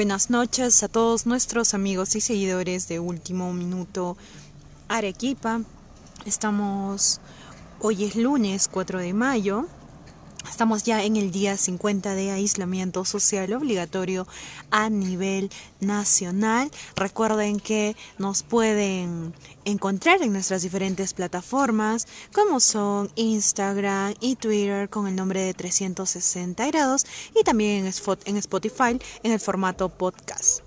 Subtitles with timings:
[0.00, 4.16] Buenas noches a todos nuestros amigos y seguidores de Último Minuto
[4.88, 5.60] Arequipa.
[6.24, 7.20] Estamos,
[7.80, 9.66] hoy es lunes 4 de mayo
[10.48, 14.26] Estamos ya en el día 50 de aislamiento social obligatorio
[14.70, 15.50] a nivel
[15.80, 16.70] nacional.
[16.96, 19.34] Recuerden que nos pueden
[19.64, 26.66] encontrar en nuestras diferentes plataformas como son Instagram y Twitter con el nombre de 360
[26.66, 27.06] grados
[27.38, 27.90] y también
[28.24, 30.60] en Spotify en el formato podcast.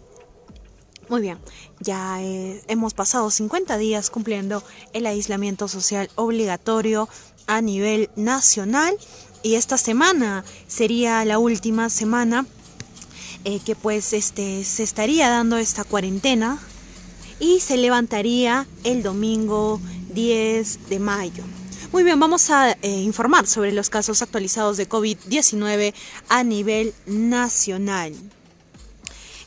[1.09, 1.37] Muy bien,
[1.79, 7.09] ya eh, hemos pasado 50 días cumpliendo el aislamiento social obligatorio
[7.45, 8.97] a nivel nacional
[9.43, 12.45] y esta semana sería la última semana
[13.43, 16.57] eh, que pues este se estaría dando esta cuarentena
[17.39, 19.81] y se levantaría el domingo
[20.13, 21.43] 10 de mayo.
[21.91, 25.93] Muy bien, vamos a eh, informar sobre los casos actualizados de COVID-19
[26.29, 28.15] a nivel nacional.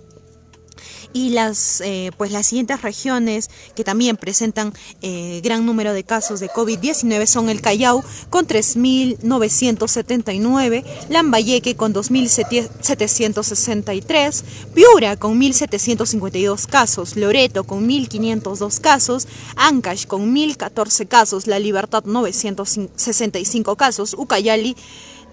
[1.13, 6.39] y las, eh, pues las siguientes regiones que también presentan eh, gran número de casos
[6.39, 17.63] de COVID-19 son el Callao con 3.979, Lambayeque con 2.763, Piura con 1.752 casos, Loreto
[17.63, 24.75] con 1.502 casos, Ancash con 1.014 casos, La Libertad 965 casos, Ucayali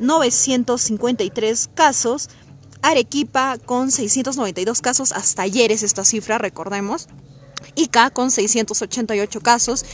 [0.00, 2.28] 953 casos,
[2.82, 7.08] Arequipa con 692 casos, hasta ayer es esta cifra, recordemos.
[7.74, 9.84] Ica con 688 casos,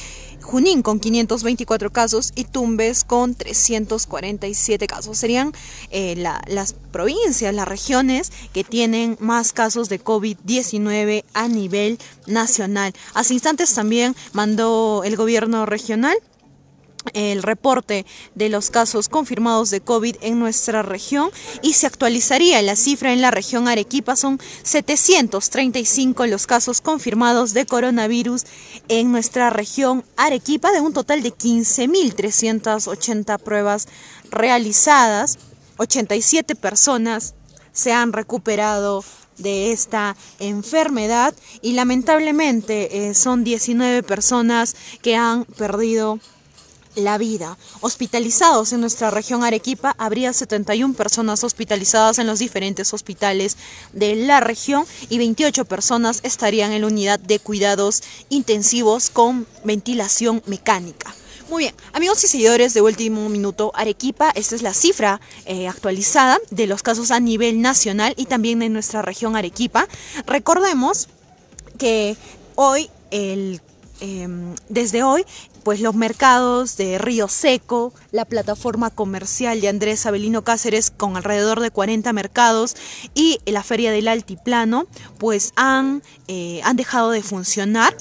[0.41, 5.19] Junín con 524 casos y Tumbes con 347 casos.
[5.19, 5.53] Serían
[5.91, 12.95] eh, las provincias, las regiones que tienen más casos de COVID-19 a nivel nacional.
[13.15, 16.17] Hace instantes también mandó el gobierno regional
[17.15, 21.31] el reporte de los casos confirmados de COVID en nuestra región
[21.63, 24.17] y se actualizaría la cifra en la región Arequipa.
[24.17, 28.45] Son 735 los casos confirmados de coronavirus
[28.89, 33.89] en nuestra región Arequipa de un total de 15.380 pruebas
[34.31, 35.39] realizadas.
[35.79, 37.35] 87 personas
[37.73, 39.05] se han recuperado
[39.39, 46.19] de esta enfermedad y lamentablemente eh, son 19 personas que han perdido
[46.97, 47.57] la vida.
[47.81, 53.57] Hospitalizados en nuestra región Arequipa, habría 71 personas hospitalizadas en los diferentes hospitales
[53.93, 60.43] de la región y 28 personas estarían en la unidad de cuidados intensivos con ventilación
[60.47, 61.15] mecánica.
[61.49, 66.39] Muy bien, amigos y seguidores de Último Minuto Arequipa, esta es la cifra eh, actualizada
[66.51, 69.87] de los casos a nivel nacional y también en nuestra región Arequipa.
[70.27, 71.09] Recordemos
[71.79, 72.17] que
[72.57, 73.61] hoy el
[74.01, 75.25] Em, desde hoy,
[75.67, 81.59] pues los mercados de Río Seco, la plataforma comercial de Andrés Abelino Cáceres con alrededor
[81.59, 82.77] de 40 mercados
[83.15, 84.87] y la feria del Altiplano,
[85.19, 87.97] pues han, eh, han dejado de funcionar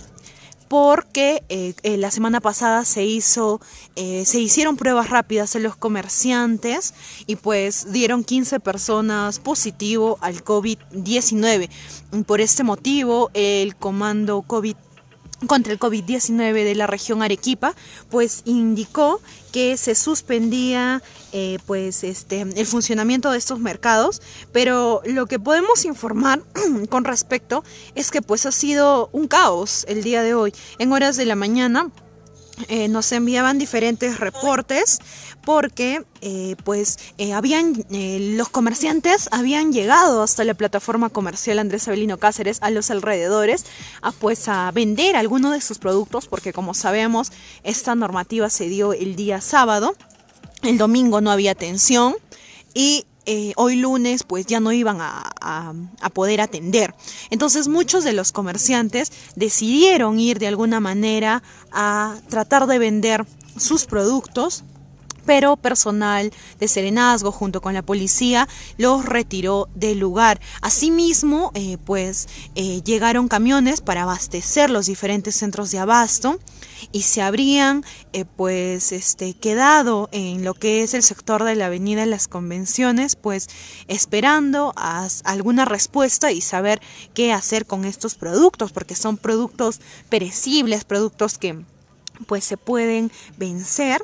[0.68, 3.60] porque eh, eh, la semana pasada se hizo
[3.96, 6.94] se hicieron pruebas rápidas en los comerciantes
[7.26, 11.70] y pues dieron 15 personas positivo al COVID-19.
[12.28, 14.76] Por este motivo el comando COVID
[15.48, 17.76] contra el COVID-19 de la región Arequipa,
[18.10, 19.22] pues indicó
[19.52, 21.02] que se suspendía
[21.32, 24.22] eh, pues este el funcionamiento de estos mercados,
[24.52, 26.42] pero lo que podemos informar
[26.90, 27.64] con respecto
[27.96, 30.54] es que pues ha sido un caos el día de hoy.
[30.80, 31.92] En horas de la mañana
[32.70, 35.00] eh, nos enviaban diferentes reportes
[35.46, 42.18] porque eh, pues eh, habían los comerciantes habían llegado hasta la plataforma comercial Andrés Avelino
[42.18, 43.66] Cáceres a los alrededores
[44.02, 47.32] a pues a vender algunos de sus productos porque como sabemos
[47.64, 49.96] esta normativa se dio el día sábado
[50.64, 52.16] el domingo no había atención
[52.74, 55.74] y eh, hoy lunes pues ya no iban a,
[56.14, 56.94] poder atender.
[57.30, 63.26] Entonces muchos de los comerciantes decidieron ir de alguna manera a tratar de vender
[63.58, 64.64] sus productos
[65.26, 70.40] pero personal de Serenazgo junto con la policía los retiró del lugar.
[70.62, 76.40] Asimismo, eh, pues eh, llegaron camiones para abastecer los diferentes centros de abasto
[76.92, 77.84] y se habrían
[78.14, 82.28] eh, pues este quedado en lo que es el sector de la avenida de las
[82.28, 83.48] convenciones pues
[83.88, 86.82] esperando a alguna respuesta y saber
[87.14, 89.80] qué hacer con estos productos porque son productos
[90.10, 91.64] perecibles productos que
[92.28, 94.02] pues se pueden vencer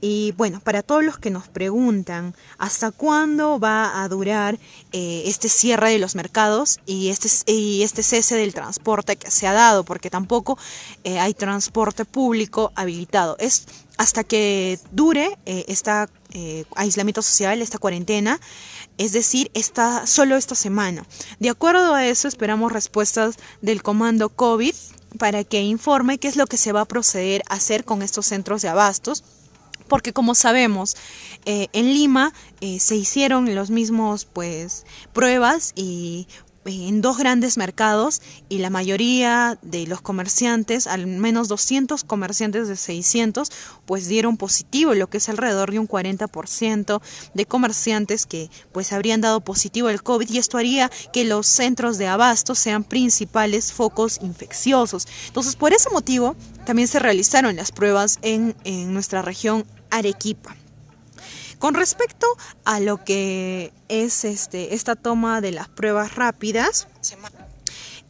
[0.00, 4.58] y bueno, para todos los que nos preguntan hasta cuándo va a durar
[4.92, 9.46] eh, este cierre de los mercados y este, y este cese del transporte que se
[9.46, 10.58] ha dado, porque tampoco
[11.04, 13.36] eh, hay transporte público habilitado.
[13.38, 13.66] Es
[13.96, 15.90] hasta que dure este
[16.74, 18.38] aislamiento social, esta cuarentena,
[18.98, 21.06] es decir, esta, solo esta semana.
[21.38, 24.74] De acuerdo a eso, esperamos respuestas del comando COVID
[25.18, 28.26] para que informe qué es lo que se va a proceder a hacer con estos
[28.26, 29.24] centros de abastos
[29.88, 30.96] porque como sabemos,
[31.44, 36.26] eh, en Lima eh, se hicieron los mismos pues pruebas y
[36.66, 42.68] eh, en dos grandes mercados y la mayoría de los comerciantes, al menos 200 comerciantes
[42.68, 43.50] de 600,
[43.86, 47.00] pues dieron positivo, lo que es alrededor de un 40%
[47.34, 51.98] de comerciantes que pues habrían dado positivo el COVID y esto haría que los centros
[51.98, 55.06] de abasto sean principales focos infecciosos.
[55.28, 60.56] Entonces, por ese motivo, también se realizaron las pruebas en, en nuestra región Arequipa.
[61.58, 62.26] Con respecto
[62.64, 66.86] a lo que es este, esta toma de las pruebas rápidas,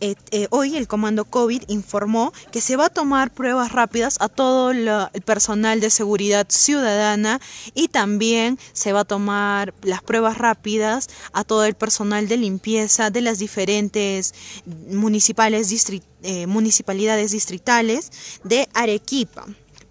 [0.00, 4.28] eh, eh, hoy el comando COVID informó que se va a tomar pruebas rápidas a
[4.28, 4.90] todo el
[5.24, 7.40] personal de seguridad ciudadana
[7.72, 13.08] y también se va a tomar las pruebas rápidas a todo el personal de limpieza
[13.08, 14.34] de las diferentes
[14.90, 15.72] municipales
[16.22, 18.10] eh, municipalidades distritales
[18.44, 19.46] de Arequipa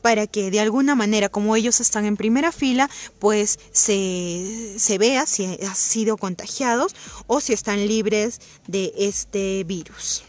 [0.06, 5.26] para que de alguna manera, como ellos están en primera fila, pues se, se vea
[5.26, 10.24] si han sido contagiados o si están libres de este virus.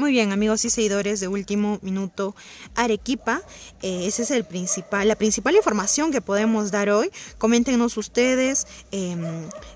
[0.00, 2.34] Muy bien, amigos y seguidores de Último Minuto
[2.74, 3.42] Arequipa,
[3.82, 7.10] eh, esa es el principal, la principal información que podemos dar hoy.
[7.36, 9.20] Coméntenos ustedes em,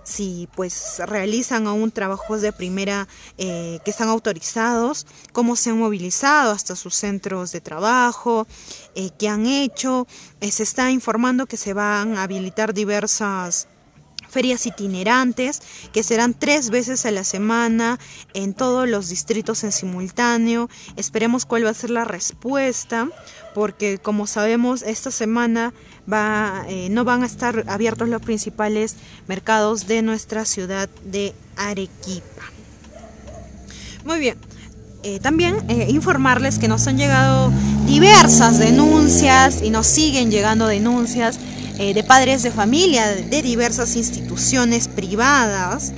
[0.03, 3.07] si pues realizan aún trabajos de primera
[3.37, 8.47] eh, que están autorizados, cómo se han movilizado hasta sus centros de trabajo,
[8.95, 10.07] eh, qué han hecho.
[10.41, 13.69] se está informando que se van a habilitar diversas
[14.35, 15.63] ferias itinerantes
[15.93, 18.01] que serán tres veces a la semana
[18.35, 20.69] en todos los distritos en simultáneo.
[20.97, 23.09] Esperemos cuál va a ser la respuesta
[23.55, 25.73] porque como sabemos esta semana
[26.13, 28.97] va, eh, no van a estar abiertos los principales
[29.29, 32.43] mercados de nuestra ciudad de Arequipa.
[34.05, 34.37] Muy bien.
[35.05, 37.53] Eh, también eh, informarles que nos han llegado
[37.87, 41.39] diversas denuncias y nos siguen llegando denuncias
[41.79, 45.93] eh, de padres de familia de diversas instituciones privadas.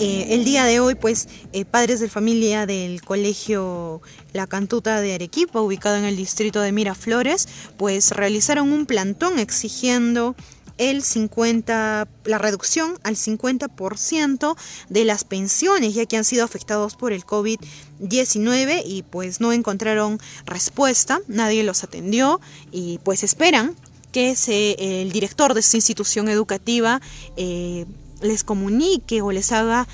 [0.00, 4.00] Eh, el día de hoy, pues, eh, padres de familia del colegio
[4.32, 7.46] La Cantuta de Arequipa, ubicado en el distrito de Miraflores,
[7.76, 10.34] pues realizaron un plantón exigiendo
[10.78, 14.56] el 50, la reducción al 50%
[14.88, 20.18] de las pensiones, ya que han sido afectados por el COVID-19 y pues no encontraron
[20.46, 23.74] respuesta, nadie los atendió y pues esperan
[24.12, 27.00] que se, el director de esta institución educativa
[27.36, 27.86] eh,
[28.20, 29.88] les comunique o les haga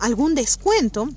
[0.00, 1.08] algún descuento,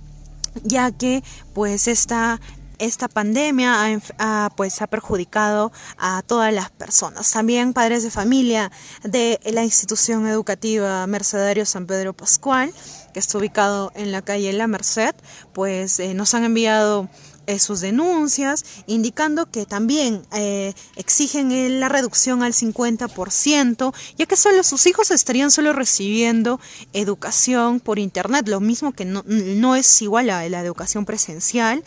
[0.63, 2.41] ya que pues esta,
[2.81, 7.31] esta pandemia ha, pues, ha perjudicado a todas las personas.
[7.31, 8.71] También padres de familia
[9.03, 12.73] de la institución educativa Mercedario San Pedro Pascual,
[13.13, 15.13] que está ubicado en la calle La Merced,
[15.53, 17.07] pues eh, nos han enviado
[17.47, 24.63] eh, sus denuncias, indicando que también eh, exigen la reducción al 50%, ya que solo
[24.63, 26.59] sus hijos estarían solo recibiendo
[26.93, 31.83] educación por internet, lo mismo que no, no es igual a la educación presencial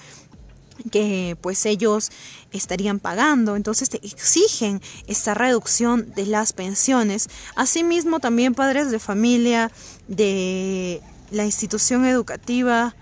[0.91, 2.11] que pues ellos
[2.53, 7.29] estarían pagando, entonces exigen esta reducción de las pensiones.
[7.57, 9.71] Asimismo, también padres de familia
[10.09, 11.01] de
[11.31, 12.95] la institución educativa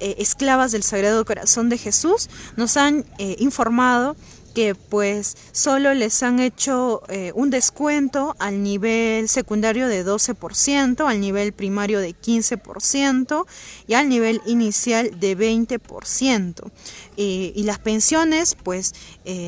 [0.00, 4.14] eh, esclavas del Sagrado Corazón de Jesús nos han eh, informado
[4.54, 11.20] que pues solo les han hecho eh, un descuento al nivel secundario de 12%, al
[11.20, 13.46] nivel primario de 15%
[13.86, 16.70] y al nivel inicial de 20%.
[17.16, 18.94] y las pensiones pues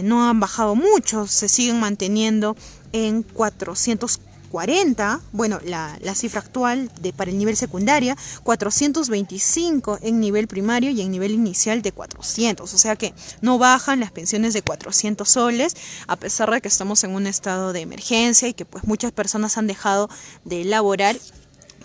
[0.03, 2.57] no han bajado mucho, se siguen manteniendo
[2.93, 10.49] en 400 40, bueno, la, cifra actual de, para el nivel secundaria, 425 en nivel
[10.49, 12.73] primario y en nivel inicial de 400.
[12.73, 15.77] O sea que no bajan las pensiones de 400 soles,
[16.09, 19.57] a pesar de que estamos en un estado de emergencia y que pues muchas personas
[19.57, 20.11] han dejado
[20.45, 21.17] de laborar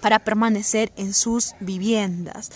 [0.02, 2.52] para permanecer en sus viviendas.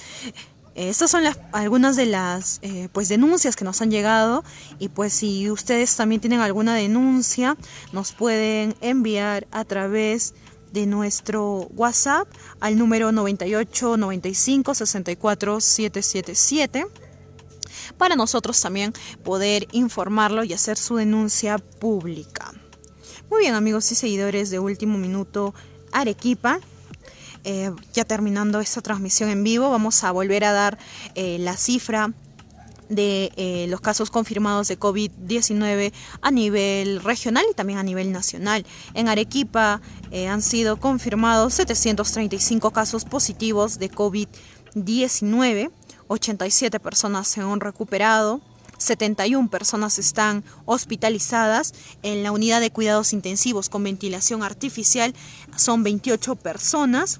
[0.76, 4.44] Estas son las, algunas de las eh, pues denuncias que nos han llegado
[4.78, 7.58] y pues si ustedes también tienen alguna denuncia
[7.92, 10.34] nos pueden enviar a través
[10.72, 12.28] de nuestro WhatsApp
[12.60, 16.86] al número 98 95 64 777
[17.98, 22.54] para nosotros también poder informarlo y hacer su denuncia pública.
[23.30, 25.54] Muy bien amigos y seguidores de Último Minuto
[25.92, 26.60] Arequipa,
[27.44, 30.78] eh, ya terminando esta transmisión en vivo, vamos a volver a dar
[31.16, 32.14] eh, la cifra
[32.90, 38.66] de eh, los casos confirmados de COVID-19 a nivel regional y también a nivel nacional.
[38.94, 39.80] En Arequipa
[40.28, 45.72] han sido confirmados 735 casos positivos de COVID-19,
[46.08, 48.42] 87 personas se han recuperado.
[48.80, 55.14] 71 personas están hospitalizadas en la unidad de cuidados intensivos con ventilación artificial.
[55.58, 57.20] Son 28 personas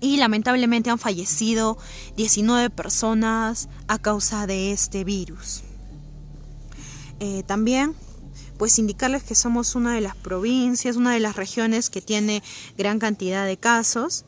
[0.00, 1.78] y lamentablemente han fallecido
[2.16, 5.62] 19 personas a causa de este virus.
[7.20, 7.94] Eh, también,
[8.58, 12.42] pues indicarles que somos una de las provincias, una de las regiones que tiene
[12.76, 14.24] gran cantidad de casos.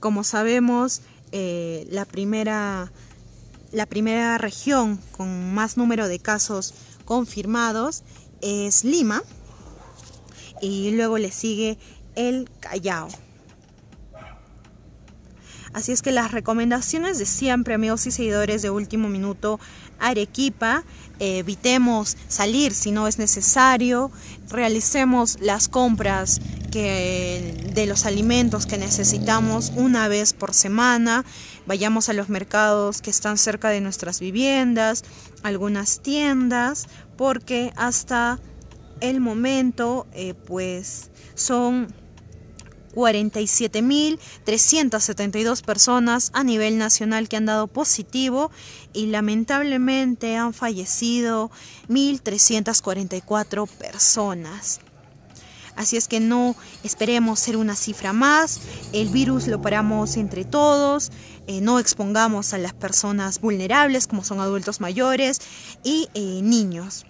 [0.00, 1.00] Como sabemos,
[1.32, 2.92] eh, la, primera,
[3.72, 6.74] la primera región con más número de casos
[7.04, 8.02] confirmados
[8.40, 9.22] es Lima
[10.60, 11.78] y luego le sigue
[12.14, 13.08] el Callao.
[15.78, 19.60] Así es que las recomendaciones de siempre, amigos y seguidores de último minuto,
[20.00, 20.82] Arequipa,
[21.20, 24.10] evitemos salir si no es necesario,
[24.48, 26.40] realicemos las compras
[26.72, 31.24] que, de los alimentos que necesitamos una vez por semana,
[31.64, 35.04] vayamos a los mercados que están cerca de nuestras viviendas,
[35.44, 38.40] algunas tiendas, porque hasta
[39.00, 41.94] el momento eh, pues son
[42.98, 48.50] 47.372 personas a nivel nacional que han dado positivo
[48.92, 51.52] y lamentablemente han fallecido
[51.88, 54.80] 1.344 personas.
[55.76, 58.60] Así es que no esperemos ser una cifra más,
[58.92, 61.12] el virus lo paramos entre todos,
[61.46, 65.40] eh, no expongamos a las personas vulnerables como son adultos mayores
[65.84, 67.06] y eh, niños.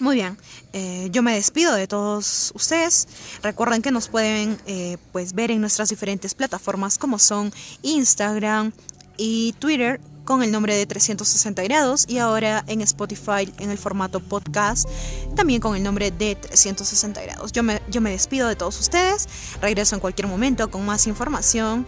[0.00, 0.38] Muy bien,
[0.72, 3.06] eh, yo me despido de todos ustedes.
[3.42, 7.52] Recuerden que nos pueden eh, pues ver en nuestras diferentes plataformas como son
[7.82, 8.72] Instagram
[9.18, 14.20] y Twitter con el nombre de 360 grados y ahora en Spotify en el formato
[14.20, 14.88] podcast
[15.36, 17.52] también con el nombre de 360 grados.
[17.52, 19.28] Yo me, yo me despido de todos ustedes,
[19.60, 21.84] regreso en cualquier momento con más información